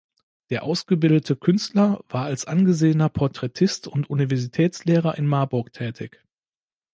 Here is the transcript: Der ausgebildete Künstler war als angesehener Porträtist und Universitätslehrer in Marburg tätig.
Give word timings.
Der 0.49 0.63
ausgebildete 0.63 1.35
Künstler 1.35 2.03
war 2.09 2.25
als 2.25 2.45
angesehener 2.45 3.07
Porträtist 3.09 3.85
und 3.87 4.09
Universitätslehrer 4.09 5.15
in 5.15 5.27
Marburg 5.27 5.73
tätig. 5.73 6.23